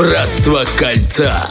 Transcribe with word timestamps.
Братство 0.00 0.64
кольца. 0.78 1.46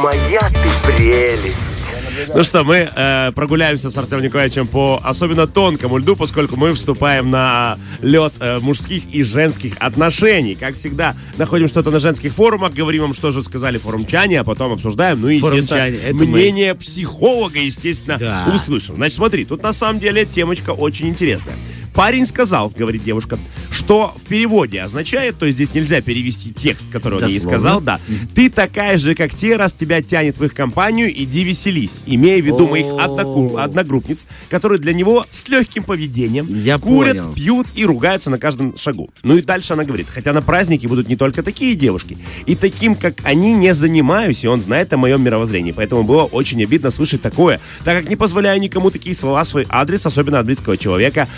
Моя 0.00 0.42
ты 0.48 0.92
прелесть. 0.92 1.92
Ну 2.32 2.44
что, 2.44 2.62
мы 2.62 2.88
э, 2.94 3.32
прогуляемся 3.34 3.90
с 3.90 3.98
Артемом 3.98 4.22
Николаевичем 4.22 4.68
по 4.68 5.00
особенно 5.02 5.48
тонкому 5.48 5.98
льду, 5.98 6.14
поскольку 6.14 6.54
мы 6.54 6.72
вступаем 6.74 7.32
на 7.32 7.76
лед 8.00 8.34
э, 8.38 8.60
мужских 8.60 9.12
и 9.12 9.24
женских 9.24 9.74
отношений. 9.80 10.54
Как 10.54 10.76
всегда, 10.76 11.16
находим 11.36 11.66
что-то 11.66 11.90
на 11.90 11.98
женских 11.98 12.32
форумах, 12.32 12.74
говорим 12.74 13.02
вам, 13.02 13.12
что 13.12 13.32
же 13.32 13.42
сказали 13.42 13.78
форумчане, 13.78 14.38
а 14.38 14.44
потом 14.44 14.74
обсуждаем. 14.74 15.20
Ну 15.20 15.28
и, 15.28 15.38
естественно, 15.38 15.88
это 15.88 16.14
мы. 16.14 16.26
мнение 16.26 16.76
психолога, 16.76 17.58
естественно, 17.58 18.18
Да. 18.18 18.52
услышим. 18.54 18.94
Значит, 18.94 19.16
смотри, 19.16 19.44
тут 19.44 19.64
на 19.64 19.72
самом 19.72 19.98
деле 19.98 20.24
темочка 20.24 20.70
очень 20.70 21.08
интересная. 21.08 21.56
Парень 21.94 22.26
сказал, 22.26 22.70
говорит 22.76 23.04
девушка, 23.04 23.38
что 23.70 24.14
в 24.16 24.22
переводе 24.28 24.82
означает, 24.82 25.38
то 25.38 25.46
есть 25.46 25.56
здесь 25.56 25.72
нельзя 25.74 26.00
перевести 26.00 26.52
текст, 26.52 26.90
который 26.90 27.22
он 27.22 27.28
ей 27.28 27.40
сказал, 27.40 27.80
да. 27.80 28.00
Ты 28.34 28.50
такая 28.50 28.98
же, 28.98 29.14
как 29.14 29.32
те, 29.32 29.56
раз 29.56 29.72
тебя 29.72 30.02
тянет 30.02 30.38
в 30.38 30.44
их 30.44 30.54
компанию, 30.54 31.10
иди 31.10 31.44
веселись. 31.44 32.02
Имея 32.06 32.42
в 32.42 32.46
виду 32.46 32.66
моих 32.68 32.86
одногру- 32.86 33.60
одногруппниц, 33.60 34.26
которые 34.50 34.78
для 34.80 34.92
него 34.92 35.24
с 35.30 35.48
легким 35.48 35.84
поведением 35.84 36.46
Я 36.50 36.78
курят, 36.78 37.16
понял. 37.18 37.34
пьют 37.34 37.66
и 37.76 37.84
ругаются 37.84 38.28
на 38.30 38.38
каждом 38.38 38.76
шагу. 38.76 39.10
Ну 39.22 39.36
и 39.36 39.42
дальше 39.42 39.74
она 39.74 39.84
говорит, 39.84 40.08
хотя 40.12 40.32
на 40.32 40.42
празднике 40.42 40.88
будут 40.88 41.08
не 41.08 41.16
только 41.16 41.42
такие 41.42 41.74
девушки, 41.76 42.18
и 42.46 42.56
таким, 42.56 42.96
как 42.96 43.14
они, 43.22 43.52
не 43.54 43.72
занимаюсь, 43.72 44.42
и 44.44 44.48
он 44.48 44.60
знает 44.60 44.92
о 44.92 44.96
моем 44.96 45.22
мировоззрении. 45.22 45.70
Поэтому 45.72 46.02
было 46.02 46.24
очень 46.24 46.62
обидно 46.62 46.90
слышать 46.90 47.22
такое, 47.22 47.60
так 47.84 47.98
как 48.00 48.08
не 48.10 48.16
позволяю 48.16 48.60
никому 48.60 48.90
такие 48.90 49.14
слова 49.14 49.44
в 49.44 49.48
свой 49.48 49.66
адрес, 49.68 50.04
особенно 50.06 50.40
от 50.40 50.46
близкого 50.46 50.76
человека. 50.76 51.28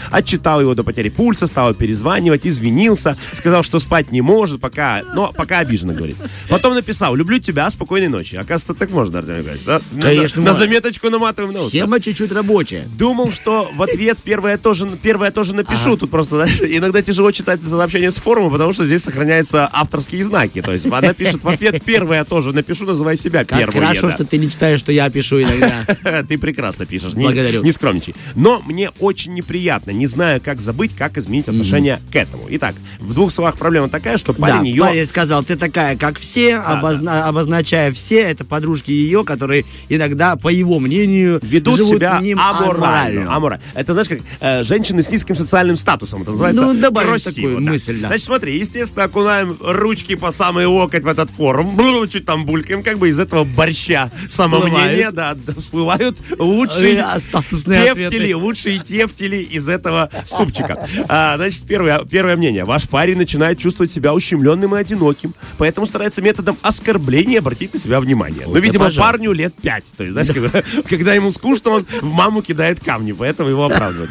Отчитал 0.47 0.61
его 0.61 0.77
до 0.77 0.85
потери 0.85 1.09
пульса, 1.09 1.49
стал 1.49 1.75
перезванивать, 1.75 2.47
извинился, 2.47 3.17
сказал, 3.33 3.65
что 3.65 3.81
спать 3.81 4.13
не 4.13 4.21
может, 4.21 4.61
пока, 4.61 5.03
но 5.13 5.33
пока 5.33 5.59
обиженно 5.59 5.93
говорит. 5.93 6.17
Потом 6.49 6.75
написал, 6.75 7.17
люблю 7.17 7.41
тебя, 7.41 7.69
спокойной 7.69 8.07
ночи. 8.07 8.37
Оказывается, 8.37 8.75
так 8.75 8.91
можно, 8.93 9.19
Артем 9.19 9.39
Николаевич, 9.39 9.65
да? 9.67 9.81
Конечно, 10.01 10.43
На, 10.43 10.53
на 10.53 10.57
заметочку 10.59 11.11
наматываем 11.11 11.53
на 11.53 11.63
ус. 11.63 11.73
Тема 11.73 11.99
чуть-чуть 11.99 12.31
рабочая. 12.31 12.87
Думал, 12.97 13.33
что 13.33 13.69
в 13.75 13.83
ответ 13.83 14.19
первое 14.23 14.57
тоже, 14.57 14.89
первое 15.03 15.33
тоже 15.33 15.53
напишу. 15.53 15.97
Тут 15.97 16.13
просто 16.13 16.37
знаешь, 16.37 16.61
иногда 16.61 17.03
тяжело 17.03 17.33
читать 17.33 17.61
сообщение 17.61 18.13
с 18.13 18.17
форума, 18.17 18.49
потому 18.53 18.73
что 18.73 18.85
здесь 18.87 19.03
сохраняются 19.03 19.69
авторские 19.73 20.23
знаки. 20.23 20.63
То 20.63 20.73
есть 20.73 20.87
она 20.87 21.13
пишет 21.13 21.43
в 21.43 21.49
ответ 21.49 21.83
первое 21.85 22.25
тоже 22.25 22.53
напишу, 22.53 22.87
называй 22.87 23.17
себя 23.17 23.45
Как 23.45 23.59
первым. 23.59 23.83
хорошо, 23.83 24.11
что 24.13 24.25
ты 24.25 24.39
не 24.39 24.49
читаешь, 24.49 24.79
что 24.79 24.93
я 24.93 25.11
пишу 25.11 25.43
иногда. 25.43 26.23
Ты 26.29 26.39
прекрасно 26.39 26.87
пишешь. 26.87 27.15
Благодарю. 27.15 27.65
не 27.65 27.73
скромничай. 27.73 28.15
Но 28.37 28.63
мне 28.65 28.91
очень 29.01 29.35
неприятно, 29.35 29.91
не 29.91 30.07
знаю, 30.07 30.36
как 30.41 30.61
забыть, 30.61 30.95
как 30.95 31.19
изменить 31.19 31.49
отношение 31.49 32.01
к 32.13 32.17
этому. 32.17 32.45
Итак, 32.51 32.75
в 33.01 33.15
двух 33.15 33.33
словах 33.33 33.57
проблема 33.57 33.89
такая, 33.89 34.17
что 34.17 34.33
парень 34.33 34.59
да, 34.59 34.63
ее... 34.63 34.81
парень 34.83 35.07
сказал, 35.07 35.43
ты 35.45 35.57
такая, 35.57 35.97
как 35.97 36.19
все, 36.19 36.55
обозна- 36.57 37.23
обозначая 37.25 37.93
все, 37.93 38.21
это 38.21 38.45
подружки 38.45 38.91
ее, 38.91 39.25
которые 39.25 39.65
иногда, 39.89 40.37
по 40.37 40.49
его 40.49 40.79
мнению, 40.79 41.41
ведут 41.43 41.77
живут 41.77 41.97
себя 41.97 42.21
ним 42.21 42.39
аморально. 42.41 43.35
аморально. 43.35 43.65
Это, 43.75 43.93
знаешь, 43.93 44.09
как 44.09 44.21
э, 44.41 44.63
женщины 44.63 45.03
с 45.03 45.11
низким 45.11 45.37
социальным 45.37 45.77
статусом. 45.77 46.23
Это 46.23 46.33
называется 46.33 46.63
Ну, 46.63 46.75
добавим 46.75 47.11
красиво, 47.11 47.35
такую 47.35 47.61
да. 47.65 47.73
мысль, 47.73 48.01
да. 48.01 48.07
Значит, 48.09 48.25
смотри, 48.27 48.59
естественно, 48.59 49.05
окунаем 49.05 49.57
ручки 49.61 50.15
по 50.15 50.31
самый 50.31 50.67
локоть 50.67 51.03
в 51.05 51.09
этот 51.09 51.31
форум. 51.31 51.77
Блу, 51.77 52.07
чуть 52.07 52.25
там 52.25 52.45
булькаем, 52.45 52.83
как 52.83 52.99
бы 52.99 53.09
из 53.09 53.19
этого 53.19 53.45
борща 53.45 54.11
самомнения, 54.31 55.11
да, 55.11 55.35
да, 55.35 55.53
всплывают 55.59 56.19
лучшие 56.39 56.97
Э, 56.97 57.21
статусные 57.21 57.85
тефтели, 57.95 58.07
ответы. 58.07 58.37
лучшие 58.37 58.79
тефтели 58.79 59.37
из 59.37 59.69
этого 59.69 60.11
супчика. 60.27 60.87
А, 61.09 61.37
значит, 61.37 61.65
первое, 61.67 62.05
первое 62.05 62.37
мнение. 62.37 62.65
Ваш 62.65 62.89
парень 62.89 63.17
начинает 63.17 63.59
чувствовать 63.59 63.91
себя 63.91 64.13
ущемленным 64.15 64.75
и 64.75 64.79
одиноким, 64.79 65.35
поэтому 65.59 65.87
старается 65.87 66.23
методом 66.23 66.59
оскорбления 66.63 67.39
обратить 67.39 67.73
на 67.75 67.81
себя 67.81 68.01
внимание. 68.01 68.45
Ну, 68.47 68.59
видимо, 68.59 68.91
парню 68.91 69.33
лет 69.33 69.55
пять. 69.55 69.93
То 69.97 70.05
есть, 70.05 70.13
знаешь, 70.13 70.29
когда, 70.29 70.63
когда 70.89 71.15
ему 71.15 71.31
скучно, 71.33 71.71
он 71.71 71.87
в 72.01 72.13
маму 72.13 72.43
кидает 72.43 72.81
камни, 72.81 73.13
поэтому 73.13 73.51
его 73.51 73.65
оправдывают. 73.65 74.11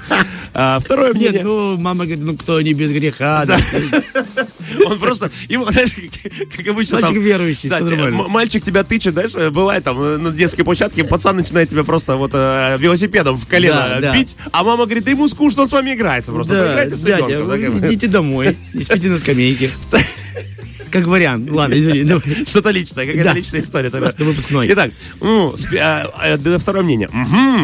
А, 0.53 0.79
второе 0.79 1.13
мнение. 1.13 1.31
Нет, 1.33 1.43
ну, 1.43 1.77
мама 1.77 2.05
говорит, 2.05 2.23
ну, 2.23 2.37
кто 2.37 2.61
не 2.61 2.73
без 2.73 2.91
греха, 2.91 3.45
да. 3.45 3.57
Он 4.85 4.99
просто, 4.99 5.31
ему, 5.47 5.65
знаешь, 5.71 5.91
как, 6.55 6.67
обычно 6.67 6.95
Мальчик 6.95 7.15
там... 7.15 7.23
верующий, 7.23 7.69
да, 7.69 7.81
мальчик 8.27 8.63
тебя 8.63 8.83
тычет, 8.83 9.13
знаешь, 9.13 9.31
э, 9.35 9.49
бывает 9.49 9.83
там 9.83 10.01
э, 10.01 10.17
на 10.17 10.31
детской 10.31 10.63
площадке, 10.63 11.03
пацан 11.03 11.35
начинает 11.35 11.69
тебя 11.69 11.83
просто 11.83 12.15
вот 12.15 12.31
э, 12.33 12.77
велосипедом 12.79 13.37
в 13.37 13.47
колено 13.47 13.75
Да, 13.75 13.99
да. 14.01 14.13
бить, 14.13 14.35
а 14.51 14.63
мама 14.63 14.85
говорит, 14.85 15.03
да 15.05 15.11
ему 15.11 15.27
скучно, 15.29 15.63
он 15.63 15.69
с 15.69 15.71
вами 15.71 15.93
играется 15.93 16.31
просто. 16.31 16.53
Да, 16.53 16.85
дядя, 16.85 17.43
да, 17.45 17.57
идите 17.57 18.07
домой 18.07 18.57
и 18.73 18.83
спите 18.83 19.09
на 19.09 19.17
скамейке. 19.17 19.71
Как 20.95 21.07
вариант. 21.07 21.49
Ладно, 21.51 21.77
извини. 21.77 22.09
Что-то 22.45 22.69
личное, 22.69 23.05
какая-то 23.05 23.33
личная 23.33 23.59
история. 23.61 23.89
Просто 23.89 24.23
выпускной. 24.23 24.67
Итак, 24.71 24.91
а, 25.21 26.03
а, 26.21 26.37
да, 26.37 26.57
второе 26.57 26.83
мнение. 26.83 27.09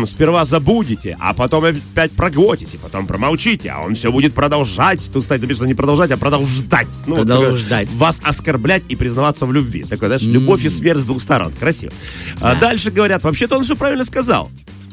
Сперва 0.05 0.43
забудете, 0.43 1.17
а 1.19 1.33
потом 1.33 1.63
опять 1.63 2.11
проглотите, 2.11 2.77
потом 2.77 3.07
промолчите, 3.07 3.69
а 3.69 3.79
он 3.79 3.95
все 3.95 4.11
будет 4.11 4.33
продолжать. 4.33 5.09
Тут, 5.13 5.23
кстати, 5.23 5.41
написано 5.41 5.67
не 5.67 5.75
продолжать, 5.75 6.11
а 6.11 6.17
продолжать. 6.17 6.87
Ну, 7.07 7.15
Продолжать. 7.15 7.93
Вас 7.93 8.19
оскорблять 8.23 8.83
и 8.89 8.97
признаваться 8.97 9.45
в 9.45 9.53
любви. 9.53 9.83
Такое, 9.83 10.09
знаешь, 10.09 10.23
любовь 10.23 10.65
и 10.65 10.69
смерть 10.69 10.99
с 10.99 11.05
двух 11.05 11.21
сторон. 11.21 11.53
Красиво. 11.57 11.93
А 12.41 12.55
дальше 12.55 12.91
говорят, 12.91 13.23
вообще-то 13.23 13.57
он 13.57 13.63
все 13.63 13.75
правильно 13.75 14.03
сказал. 14.03 14.51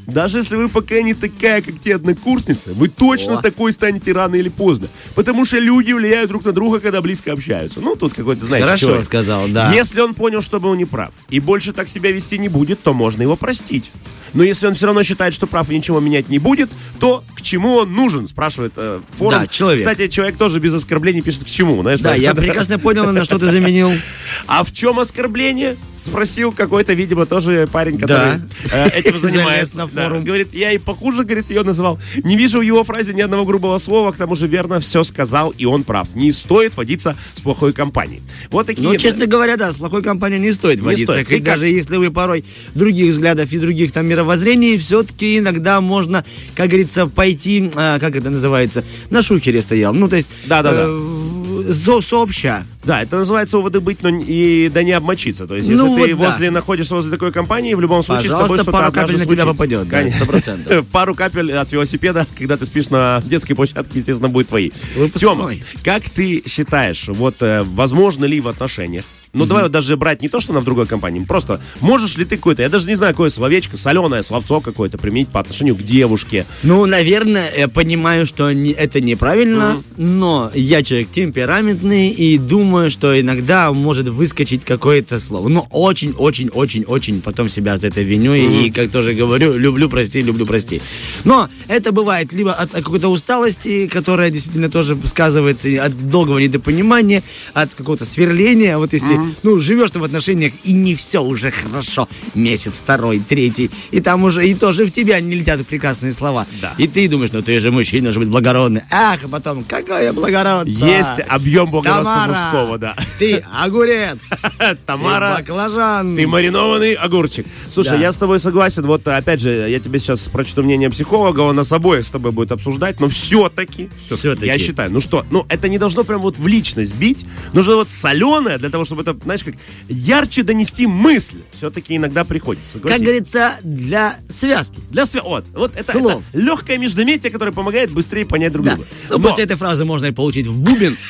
Даже 0.09 0.39
если 0.39 0.57
вы 0.57 0.71
пока 0.71 1.03
не 1.03 1.13
такая, 1.13 1.61
как 1.61 1.79
те 1.81 1.95
однокурсницы, 1.95 2.73
вы 2.73 2.89
точно 2.89 3.41
О. 3.41 3.43
такой 3.43 3.75
станете 3.75 4.13
рано 4.13 4.37
или 4.37 4.49
поздно. 4.49 4.89
Потому 5.15 5.45
что 5.45 5.59
люди 5.59 5.93
влияют 5.93 6.31
друг 6.31 6.47
на 6.47 6.53
друга, 6.53 6.81
когда 6.81 7.03
близко 7.03 7.31
общаются. 7.31 7.81
Ну, 7.81 7.95
тут 7.95 8.15
какой-то, 8.15 8.47
знаете, 8.47 8.65
Хорошо 8.65 8.87
человек. 8.87 9.05
сказал, 9.05 9.49
да. 9.49 9.71
Если 9.75 10.01
он 10.01 10.15
понял, 10.15 10.41
что 10.41 10.61
был 10.61 10.75
неправ, 10.75 11.13
и 11.29 11.41
больше 11.41 11.75
так 11.75 11.89
себя 11.89 12.11
вести 12.11 12.39
не 12.39 12.49
будет, 12.49 12.83
то 12.83 12.95
можно 12.95 13.21
его 13.21 13.37
простить. 13.37 13.93
Но 14.34 14.43
если 14.43 14.66
он 14.66 14.75
все 14.75 14.87
равно 14.87 15.03
считает, 15.03 15.34
что 15.34 15.47
прав 15.47 15.71
и 15.71 15.77
ничего 15.77 16.00
менять 16.00 16.28
не 16.28 16.39
будет, 16.39 16.71
то 17.00 17.25
к 17.34 17.43
чему 17.43 17.75
он 17.77 17.93
нужен, 17.93 18.28
спрашивает 18.28 18.72
э, 18.77 19.00
форум. 19.16 19.41
Да, 19.41 19.47
человек. 19.47 19.81
Кстати, 19.81 20.09
человек 20.09 20.37
тоже 20.37 20.59
без 20.61 20.75
оскорблений 20.75 21.22
пишет, 21.22 21.44
к 21.44 21.47
чему. 21.49 21.81
Знаешь, 21.83 22.00
Да, 22.00 22.15
я 22.15 22.34
прекрасно 22.34 22.78
понял, 22.78 23.11
на 23.11 23.25
что 23.25 23.38
ты 23.38 23.50
заменил. 23.50 23.91
А 24.47 24.62
в 24.65 24.72
чем 24.72 24.99
оскорбление? 25.00 25.77
Спросил 25.97 26.53
какой-то, 26.53 26.93
видимо, 26.93 27.27
тоже 27.27 27.69
парень, 27.72 27.99
который 27.99 28.38
Да. 28.71 28.87
э, 28.87 28.88
этим 28.99 29.19
занимается. 29.19 29.78
на 29.78 29.87
Да. 29.87 30.05
форум. 30.09 30.25
Говорит, 30.25 30.53
я 30.55 30.72
и 30.72 30.78
похуже, 30.78 31.25
говорит, 31.25 31.50
ее 31.50 31.62
называл. 31.62 31.99
Не 32.22 32.37
вижу 32.37 32.59
в 32.59 32.62
его 32.62 32.84
фразе 32.84 33.15
ни 33.15 33.21
одного 33.21 33.44
грубого 33.44 33.78
слова, 33.78 34.12
к 34.12 34.17
тому 34.17 34.34
же 34.34 34.47
верно 34.47 34.81
все 34.81 35.03
сказал, 35.05 35.50
и 35.56 35.65
он 35.65 35.84
прав. 35.84 36.09
Не 36.15 36.33
стоит 36.33 36.77
водиться 36.77 37.17
с 37.34 37.41
плохой 37.41 37.72
компанией. 37.72 38.22
Вот 38.50 38.67
такие... 38.67 38.87
Ну, 38.88 38.97
честно 38.97 39.27
говоря, 39.27 39.56
да, 39.56 39.72
с 39.72 39.77
плохой 39.77 40.03
компанией 40.03 40.41
не 40.41 40.53
стоит 40.53 40.81
Не 40.81 40.87
водиться. 40.87 41.12
стоит. 41.12 41.31
И 41.31 41.34
как- 41.37 41.43
даже 41.44 41.67
если 41.67 41.97
вы 41.97 42.11
порой 42.11 42.44
других 42.75 43.12
взглядов 43.12 43.50
и 43.53 43.59
других 43.59 43.93
там 43.93 44.06
мировоззрений, 44.19 44.77
все-таки 44.79 45.39
иногда 45.39 45.81
можно, 45.81 46.25
как 46.56 46.69
говорится, 46.69 47.06
пойти, 47.06 47.71
а, 47.77 47.99
как 47.99 48.17
это 48.17 48.31
называется, 48.31 48.84
на 49.11 49.23
шухере 49.23 49.62
стоял. 49.62 49.95
Ну, 49.95 50.09
то 50.09 50.17
есть, 50.17 50.29
Да-да-да. 50.47 50.87
э, 50.89 51.73
со- 51.73 52.01
сообща. 52.01 52.67
Да, 52.84 53.03
это 53.03 53.17
называется 53.19 53.59
у 53.59 53.62
воды 53.62 53.81
быть, 53.81 54.03
но 54.03 54.09
и 54.09 54.69
да 54.73 54.83
не 54.83 54.93
обмочиться. 54.93 55.47
То 55.47 55.55
есть, 55.56 55.69
если 55.69 55.81
Ну, 55.81 55.95
ты 55.95 56.15
вот 56.15 56.21
да. 56.25 56.31
возле 56.31 56.51
находишься 56.51 56.95
возле 56.95 57.11
такой 57.12 57.33
компании, 57.33 57.75
в 57.75 57.81
любом 57.81 58.03
случае 58.03 58.31
Пожалуйста, 58.31 58.56
с 58.56 58.59
тобой 58.61 58.73
пару 58.81 58.93
капель 58.93 59.19
на 59.19 59.27
тебя 59.27 59.47
попадет, 59.47 59.89
да, 59.89 59.99
Конечно. 59.99 60.25
100%. 60.25 60.83
Пару 60.93 61.15
капель 61.15 61.53
от 61.53 61.71
велосипеда, 61.71 62.27
когда 62.37 62.56
ты 62.56 62.67
спишь 62.67 62.89
на 62.91 63.23
детской 63.25 63.55
площадке, 63.55 63.99
естественно, 63.99 64.29
будет 64.29 64.49
твои. 64.49 64.71
Тема, 65.19 65.53
как 65.85 66.03
ты 66.09 66.43
считаешь, 66.47 67.09
вот 67.09 67.37
э, 67.41 67.62
возможно 67.65 68.25
ли 68.25 68.41
в 68.41 68.49
отношениях 68.49 69.05
ну, 69.38 69.47
давай 69.47 69.62
вот 69.65 69.72
даже 69.72 69.97
брать 69.97 70.22
не 70.22 70.28
то, 70.28 70.41
что 70.41 70.53
она 70.53 70.60
в 70.60 70.65
другой 70.65 70.87
компании, 70.87 71.25
просто 71.25 71.60
можешь 71.81 72.16
ли 72.16 72.25
ты 72.25 72.37
какое-то, 72.37 72.62
я 72.62 72.69
даже 72.69 72.87
не 72.87 72.97
знаю, 72.97 73.12
какое 73.15 73.31
словечко, 73.31 73.76
соленое 73.76 74.22
словцо 74.22 74.60
какое-то 74.60 74.99
применить 74.99 75.28
по 75.28 75.41
отношению 75.41 75.76
к 75.76 75.82
девушке. 75.82 76.47
Ну, 76.62 76.84
наверное, 76.87 77.50
я 77.56 77.69
понимаю, 77.69 78.26
что 78.26 78.53
не- 78.53 78.72
это 78.72 79.00
неправильно, 79.00 79.82
но 79.97 80.50
я 80.54 80.82
человек 80.82 81.10
темпераментный 81.10 82.10
и 82.10 82.38
думаю, 82.38 82.91
что 82.91 83.19
иногда 83.21 83.72
может 83.72 84.09
выскочить 84.09 84.64
какое-то 84.64 85.19
слово. 85.20 85.49
Но 85.49 85.67
очень-очень-очень-очень 85.70 87.23
потом 87.23 87.49
себя 87.49 87.76
за 87.79 87.88
это 87.88 88.02
виню 88.02 88.34
и, 88.34 88.70
как 88.70 88.91
тоже 88.91 89.12
говорю, 89.14 89.56
люблю, 89.56 89.88
прости, 89.88 90.23
люблю, 90.23 90.46
прости. 90.46 90.81
Но 91.25 91.49
это 91.69 91.93
бывает 91.93 92.32
либо 92.32 92.52
от 92.52 92.70
какой-то 92.73 93.08
усталости, 93.08 93.87
которая 93.88 94.31
действительно 94.31 94.70
тоже 94.70 94.96
сказывается, 95.05 95.69
от 95.84 96.11
долгого 96.11 96.38
недопонимания, 96.38 97.23
от 97.55 97.75
какого-то 97.75 98.05
сверления. 98.05 98.79
Вот 98.79 98.93
если, 98.93 99.19
ну, 99.43 99.59
живешь 99.61 99.91
ты 99.91 99.99
в 99.99 100.05
отношениях, 100.05 100.53
и 100.65 100.73
не 100.73 100.95
все 100.95 101.23
уже 101.23 101.51
хорошо. 101.51 102.09
Месяц, 102.35 102.81
второй, 102.83 103.21
третий, 103.21 103.71
и 103.91 104.01
там 104.01 104.25
уже, 104.25 104.47
и 104.47 104.55
тоже 104.55 104.85
в 104.87 104.91
тебя 104.91 105.21
не 105.21 105.35
летят 105.37 105.67
прекрасные 105.67 106.13
слова. 106.13 106.47
Да. 106.61 106.75
И 106.79 106.87
ты 106.87 107.09
думаешь, 107.09 107.33
ну 107.33 107.43
ты 107.43 107.59
же 107.61 107.71
мужчина, 107.71 108.05
должен 108.05 108.23
быть 108.23 108.31
благородный. 108.31 108.83
Ах, 108.91 109.19
а 109.25 109.29
потом, 109.29 109.65
какое 109.65 110.13
благородство. 110.13 110.87
Есть 110.87 111.21
объем 111.29 111.71
благородства 111.71 112.15
Тамара, 112.15 112.29
мужского, 112.29 112.79
да. 112.79 112.97
Ты 113.19 113.45
огурец. 113.61 114.19
Тамара, 114.87 115.37
баклажан. 115.39 116.17
Ты 116.17 116.27
маринованный 116.27 116.95
огурчик. 116.95 117.47
Слушай, 117.71 117.91
Да. 117.91 117.97
я 117.97 118.13
с 118.13 118.17
тобой 118.17 118.39
согласен. 118.39 118.85
Вот 118.87 119.07
опять 119.07 119.41
же, 119.41 119.69
я 119.69 119.81
тебе 119.81 119.99
сейчас 119.99 120.29
прочту 120.29 120.63
мнение 120.63 120.91
психолога, 120.91 121.41
он 121.41 121.57
нас 121.57 121.73
обоих 121.73 122.05
с 122.05 122.11
тобой 122.11 122.33
будет 122.33 122.53
обсуждать, 122.53 123.01
но 123.01 123.09
все-таки, 123.09 123.91
Всё-таки. 124.11 124.47
я 124.47 124.59
считаю, 124.59 124.91
ну 124.93 125.01
что, 125.01 125.25
ну 125.31 125.45
это 125.49 125.69
не 125.69 125.79
должно 125.79 126.05
прям 126.05 126.21
вот 126.21 126.37
в 126.39 126.47
личность 126.47 126.95
бить, 126.95 127.25
нужно 127.53 127.77
вот 127.77 127.91
соленое 127.91 128.59
для 128.59 128.71
того, 128.71 128.85
чтобы 128.85 129.05
что-то, 129.08 129.25
знаешь, 129.25 129.44
как 129.44 129.55
ярче 129.88 130.43
донести 130.43 130.87
мысль 130.87 131.38
все-таки 131.52 131.96
иногда 131.96 132.25
приходится. 132.25 132.75
Как 132.75 132.82
согласись. 132.82 133.02
говорится, 133.02 133.52
для 133.62 134.16
связки. 134.28 134.78
Для 134.90 135.06
свя... 135.06 135.22
Вот, 135.22 135.46
вот 135.55 135.76
это, 135.76 135.93
Слов. 135.93 136.22
это 136.32 136.38
легкое 136.38 136.78
междометие, 136.78 137.32
которое 137.32 137.52
помогает 137.52 137.90
быстрее 137.93 138.26
понять 138.26 138.52
друг 138.52 138.66
Да. 138.66 138.75
друга. 138.75 138.88
Ну, 139.10 139.19
Но- 139.19 139.28
после 139.28 139.44
этой 139.44 139.56
фразы 139.56 139.84
можно 139.84 140.06
и 140.06 140.12
получить 140.12 140.46
в 140.46 140.58
бубен. 140.58 140.96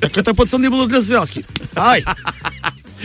Так 0.00 0.16
это, 0.16 0.34
пацаны, 0.34 0.70
было 0.70 0.86
для 0.86 1.00
связки. 1.02 1.44
Ай! 1.74 2.04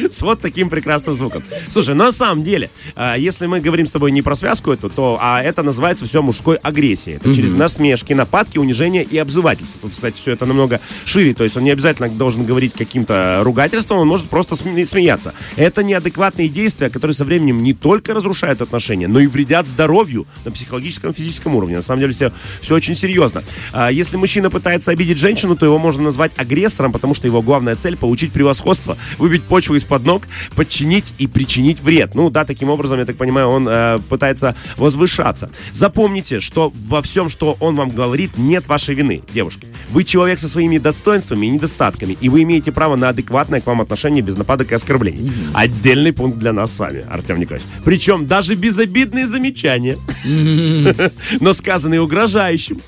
С 0.10 0.22
вот 0.22 0.42
таким 0.42 0.70
прекрасным 0.70 1.16
звуком. 1.16 1.44
Слушай, 1.70 1.96
на 1.96 2.12
самом 2.12 2.44
деле, 2.44 2.70
а, 2.96 3.16
если 3.18 3.46
мы 3.46 3.60
говорим 3.60 3.86
с 3.86 3.92
тобой 3.92 4.12
не 4.12 4.22
про 4.22 4.36
связку 4.36 4.72
эту, 4.72 4.90
то 4.90 5.18
а 5.22 5.42
это 5.42 5.64
называется 5.64 6.06
все 6.06 6.22
мужской 6.22 6.58
агрессией. 6.58 7.18
Это 7.18 7.34
через 7.34 7.54
насмешки, 7.54 8.14
нападки, 8.14 8.58
унижение 8.58 9.04
и 9.04 9.18
обзывательство. 9.18 9.82
Тут, 9.82 9.92
кстати, 9.92 10.16
все 10.16 10.32
это 10.32 10.46
намного 10.46 10.80
шире. 11.06 11.34
То 11.34 11.44
есть 11.44 11.58
он 11.58 11.64
не 11.64 11.72
обязательно 11.72 12.10
должен 12.10 12.46
говорить 12.46 12.74
каким-то 12.74 13.42
ругательством, 13.44 14.00
он 14.00 14.08
может 14.08 14.30
просто 14.30 14.56
сме- 14.56 14.86
смеяться. 14.86 15.34
Это 15.56 15.84
неадекватные 15.84 16.50
действия, 16.50 16.90
которые 16.90 17.16
со 17.16 17.26
временем 17.26 17.64
не 17.64 17.74
только 17.74 18.14
разрушают 18.14 18.62
отношения, 18.62 19.08
но 19.08 19.20
и 19.20 19.28
вредят 19.28 19.68
здоровью 19.68 20.26
на 20.44 20.52
психологическом 20.52 21.12
и 21.12 21.14
физическом 21.14 21.56
уровне. 21.56 21.78
На 21.78 21.82
самом 21.82 22.00
деле 22.02 22.14
все, 22.14 22.32
все 22.62 22.76
очень 22.76 22.96
серьезно. 22.96 23.44
А, 23.74 23.92
Если 23.92 24.18
мужчина 24.18 24.50
пытается 24.50 24.92
обидеть 24.92 25.18
женщину, 25.18 25.56
то 25.56 25.66
его 25.66 25.80
можно 25.80 26.04
назвать 26.04 26.32
агрессором, 26.38 26.92
потому 26.92 27.14
что 27.14 27.28
его 27.28 27.42
главная 27.42 27.76
цель 27.76 27.98
получить 27.98 28.32
превосходство, 28.32 28.98
выбить 29.18 29.44
почву 29.44 29.76
из-под 29.86 30.04
ног, 30.04 30.24
подчинить 30.56 31.14
и 31.18 31.28
причинить 31.28 31.80
вред. 31.80 32.16
Ну 32.16 32.30
да, 32.30 32.44
таким 32.44 32.70
образом, 32.70 33.00
я 33.00 33.06
так 33.06 33.16
понимаю, 33.16 33.48
он 33.48 33.68
э, 33.70 34.00
пытается 34.10 34.56
возвышаться. 34.78 35.50
Запомните, 35.72 36.40
что 36.40 36.74
во 36.88 37.02
всем, 37.02 37.30
что 37.30 37.56
он 37.60 37.76
вам 37.76 37.92
говорит, 37.92 38.38
нет 38.38 38.68
вашей 38.68 38.96
вины, 38.96 39.22
девушки. 39.34 39.68
Вы 39.92 40.04
человек 40.04 40.40
со 40.40 40.50
своими 40.50 40.78
достоинствами 40.78 41.46
и 41.46 41.50
недостатками, 41.50 42.18
и 42.20 42.30
вы 42.30 42.44
имеете 42.44 42.72
право 42.72 42.96
на 42.96 43.10
адекватное 43.10 43.62
к 43.62 43.68
вам 43.68 43.82
отношение 43.82 44.24
без 44.24 44.36
нападок 44.36 44.72
и 44.72 44.76
оскорблений. 44.76 45.32
Отдельный 45.54 46.14
пункт 46.14 46.40
для 46.40 46.54
нас 46.54 46.74
с 46.74 46.80
вами, 46.80 47.06
Артем 47.10 47.40
Николаевич. 47.40 47.68
Причем 47.84 48.26
даже 48.26 48.56
безобидные 48.56 49.28
замечания, 49.28 49.98
но 51.40 51.54
сказанные 51.54 52.02
угрожающим, 52.02 52.82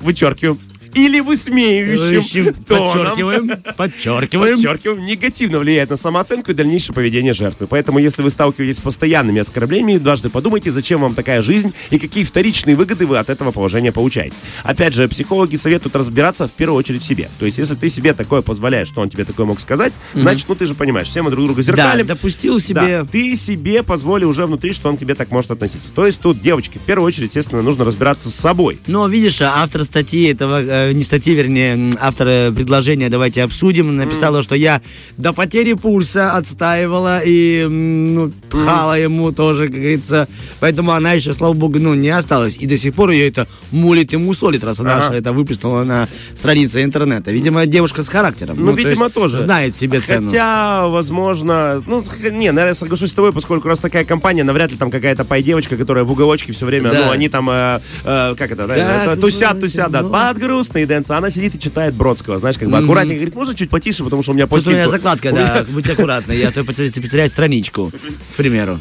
вычеркиваем, 0.00 0.58
или 0.96 1.20
высмеивающим 1.20 2.54
тоном. 2.66 2.92
Подчеркиваем, 2.92 3.50
подчеркиваем. 3.76 4.54
Подчеркиваем, 4.56 5.04
негативно 5.04 5.58
влияет 5.58 5.90
на 5.90 5.96
самооценку 5.96 6.50
и 6.50 6.54
дальнейшее 6.54 6.94
поведение 6.94 7.34
жертвы. 7.34 7.66
Поэтому, 7.66 7.98
если 7.98 8.22
вы 8.22 8.30
сталкиваетесь 8.30 8.78
с 8.78 8.80
постоянными 8.80 9.40
оскорблениями, 9.40 9.98
дважды 9.98 10.30
подумайте, 10.30 10.72
зачем 10.72 11.02
вам 11.02 11.14
такая 11.14 11.42
жизнь 11.42 11.72
и 11.90 11.98
какие 11.98 12.24
вторичные 12.24 12.76
выгоды 12.76 13.06
вы 13.06 13.18
от 13.18 13.28
этого 13.28 13.52
положения 13.52 13.92
получаете. 13.92 14.34
Опять 14.62 14.94
же, 14.94 15.06
психологи 15.08 15.56
советуют 15.56 15.94
разбираться 15.96 16.48
в 16.48 16.52
первую 16.52 16.78
очередь 16.78 17.02
в 17.02 17.06
себе. 17.06 17.28
То 17.38 17.46
есть, 17.46 17.58
если 17.58 17.74
ты 17.74 17.88
себе 17.90 18.14
такое 18.14 18.40
позволяешь, 18.42 18.88
что 18.88 19.02
он 19.02 19.10
тебе 19.10 19.24
такое 19.24 19.44
мог 19.46 19.60
сказать, 19.60 19.92
значит, 20.14 20.48
ну 20.48 20.54
ты 20.54 20.66
же 20.66 20.74
понимаешь, 20.74 21.08
все 21.08 21.22
мы 21.22 21.30
друг 21.30 21.44
друга 21.44 21.62
Да, 21.62 21.64
зеркалим. 21.64 22.06
допустил 22.06 22.58
себе. 22.58 22.74
Да, 23.02 23.04
ты 23.04 23.36
себе 23.36 23.82
позволи 23.82 24.24
уже 24.24 24.46
внутри, 24.46 24.72
что 24.72 24.88
он 24.88 24.96
к 24.96 25.00
тебе 25.00 25.14
так 25.14 25.30
может 25.30 25.50
относиться. 25.50 25.88
То 25.94 26.06
есть 26.06 26.20
тут, 26.20 26.40
девочки, 26.40 26.78
в 26.78 26.82
первую 26.82 27.06
очередь, 27.06 27.28
естественно, 27.28 27.60
нужно 27.62 27.84
разбираться 27.84 28.30
с 28.30 28.34
собой. 28.34 28.78
Но 28.86 29.06
видишь, 29.08 29.42
автор 29.42 29.84
статьи 29.84 30.24
этого, 30.30 30.62
э, 30.62 30.85
не 30.92 31.02
статьи, 31.02 31.34
вернее, 31.34 31.74
м, 31.74 31.98
автор 32.00 32.26
э, 32.28 32.52
предложения 32.52 33.08
«Давайте 33.08 33.42
обсудим» 33.42 33.96
написала, 33.96 34.42
что 34.42 34.54
я 34.54 34.80
до 35.16 35.32
потери 35.32 35.74
пульса 35.74 36.32
отстаивала 36.32 37.20
и 37.24 37.66
ну, 37.68 38.32
пхала 38.50 38.98
ему 38.98 39.32
тоже, 39.32 39.66
как 39.68 39.76
говорится. 39.76 40.28
Поэтому 40.60 40.92
она 40.92 41.12
еще, 41.12 41.32
слава 41.32 41.54
богу, 41.54 41.78
ну, 41.78 41.94
не 41.94 42.10
осталась. 42.10 42.56
И 42.58 42.66
до 42.66 42.76
сих 42.76 42.94
пор 42.94 43.10
ее 43.10 43.28
это 43.28 43.46
мулит 43.70 44.12
и 44.12 44.16
мусолит, 44.16 44.64
раз 44.64 44.80
она 44.80 45.06
Ага. 45.06 45.16
это 45.16 45.32
выплеснула 45.32 45.84
на 45.84 46.08
странице 46.34 46.82
интернета. 46.82 47.30
Видимо, 47.30 47.66
девушка 47.66 48.02
с 48.02 48.08
характером. 48.08 48.56
Ну, 48.58 48.72
то 48.72 48.78
видимо, 48.78 49.04
есть 49.04 49.14
тоже. 49.14 49.38
Знает 49.38 49.74
себе 49.74 50.00
цену. 50.00 50.26
Хотя, 50.26 50.86
возможно, 50.88 51.82
ну, 51.86 52.02
не, 52.30 52.52
наверное, 52.52 52.74
соглашусь 52.74 53.10
с 53.10 53.14
тобой, 53.14 53.32
поскольку 53.32 53.68
раз 53.68 53.78
такая 53.78 54.04
компания, 54.04 54.44
навряд 54.44 54.70
ли 54.72 54.76
там 54.76 54.90
какая-то 54.90 55.24
пай-девочка, 55.24 55.76
которая 55.76 56.04
в 56.04 56.12
уголочке 56.12 56.52
все 56.52 56.66
время, 56.66 56.90
Да. 56.90 57.06
ну, 57.06 57.10
они 57.10 57.28
там, 57.28 57.48
э, 57.50 57.80
э, 58.04 58.34
как 58.36 58.50
это, 58.52 58.66
да, 58.66 58.76
это, 58.76 59.20
тусят, 59.20 59.60
тусят, 59.60 59.90
да, 59.90 60.02
ну. 60.02 60.10
под 60.10 60.38
грустные 60.76 60.86
дэнсы. 60.86 61.12
Она 61.12 61.30
сидит 61.30 61.54
и 61.54 61.58
читает 61.58 61.94
Бродского, 61.94 62.38
знаешь, 62.38 62.58
как 62.58 62.68
бы 62.68 62.78
аккуратненько, 62.78 63.16
говорит, 63.16 63.34
можно 63.34 63.54
чуть 63.54 63.70
потише, 63.70 64.04
потому 64.04 64.22
что 64.22 64.32
у 64.32 64.34
меня 64.34 64.46
Тут 64.46 64.66
у 64.66 64.70
меня 64.70 64.88
закладка, 64.88 65.32
да, 65.32 65.64
будь 65.68 65.88
аккуратны, 65.88 66.32
я 66.32 66.50
то 66.50 66.64
потеряю 66.64 67.28
страничку, 67.28 67.90
к 68.32 68.36
примеру. 68.36 68.78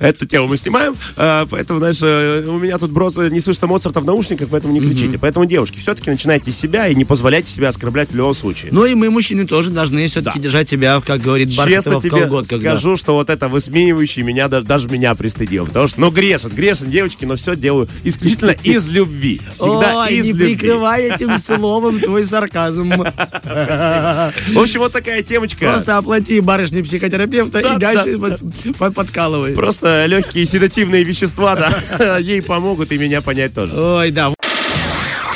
Эту 0.00 0.26
тему 0.26 0.48
мы 0.48 0.56
снимаем, 0.56 0.96
э, 1.18 1.44
поэтому, 1.50 1.78
знаешь, 1.78 1.98
э, 2.02 2.42
у 2.48 2.58
меня 2.58 2.78
тут 2.78 2.90
брод 2.90 3.16
не 3.30 3.38
слышно 3.40 3.66
Моцарта 3.66 4.00
в 4.00 4.06
наушниках, 4.06 4.48
поэтому 4.50 4.72
не 4.72 4.80
кричите. 4.80 5.18
Поэтому, 5.18 5.44
девушки, 5.44 5.78
все-таки 5.78 6.10
начинайте 6.10 6.50
с 6.50 6.56
себя 6.56 6.88
и 6.88 6.94
не 6.94 7.04
позволяйте 7.04 7.52
себя 7.52 7.68
оскорблять 7.68 8.10
в 8.10 8.14
любом 8.16 8.32
случае. 8.32 8.70
Ну 8.72 8.86
и 8.86 8.94
мы, 8.94 9.10
мужчины, 9.10 9.46
тоже 9.46 9.68
должны 9.70 10.06
все-таки 10.08 10.38
Да. 10.38 10.42
держать 10.42 10.70
себя, 10.70 11.02
как 11.04 11.20
говорит 11.20 11.50
Честно 11.50 11.64
Бархатова, 11.66 11.98
в 11.98 12.02
тебе 12.02 12.10
колготках. 12.22 12.60
да. 12.60 12.70
скажу, 12.70 12.96
что 12.96 13.14
вот 13.14 13.28
это 13.28 13.48
высмеивающий 13.48 14.22
меня, 14.22 14.48
да- 14.48 14.62
даже 14.62 14.88
меня 14.88 15.14
пристыдил. 15.14 15.66
Потому 15.66 15.86
что, 15.86 16.00
ну, 16.00 16.10
грешен, 16.10 16.48
грешен, 16.50 16.88
девочки, 16.88 17.26
но 17.26 17.36
все 17.36 17.54
делаю 17.54 17.86
исключительно 18.02 18.50
из 18.64 18.88
любви. 18.88 19.40
Всегда 19.52 20.04
Ой, 20.06 20.14
из 20.14 20.24
не 20.24 20.32
любви. 20.32 20.54
прикрывай 20.56 21.02
этим 21.14 21.36
словом 21.38 22.00
твой 22.00 22.24
сарказм. 22.24 22.90
В 22.90 24.58
общем, 24.58 24.80
вот 24.80 24.92
такая 24.92 25.22
темочка. 25.22 25.66
Просто 25.66 25.98
оплати 25.98 26.40
барышни 26.40 26.80
психотерапевта 26.82 27.60
Да, 27.62 27.74
и 27.74 27.78
дальше 27.78 28.18
под- 28.18 28.40
под- 28.78 28.94
подкалывай. 28.94 29.52
Просто 29.52 29.89
легкие 30.06 30.44
седативные 30.44 31.04
вещества, 31.04 31.56
да, 31.56 32.18
ей 32.18 32.42
помогут 32.42 32.92
и 32.92 32.98
меня 32.98 33.20
понять 33.20 33.54
тоже. 33.54 33.78
Ой, 33.78 34.10
да. 34.10 34.32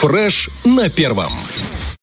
Фреш 0.00 0.50
на 0.64 0.90
первом. 0.90 1.32